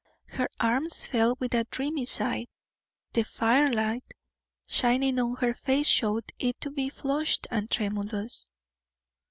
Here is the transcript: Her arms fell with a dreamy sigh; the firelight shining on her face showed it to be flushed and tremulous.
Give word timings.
Her 0.31 0.49
arms 0.59 1.05
fell 1.05 1.37
with 1.39 1.53
a 1.53 1.65
dreamy 1.65 2.05
sigh; 2.05 2.47
the 3.13 3.21
firelight 3.21 4.15
shining 4.65 5.19
on 5.19 5.35
her 5.35 5.53
face 5.53 5.85
showed 5.85 6.33
it 6.39 6.59
to 6.61 6.71
be 6.71 6.89
flushed 6.89 7.45
and 7.51 7.69
tremulous. 7.69 8.47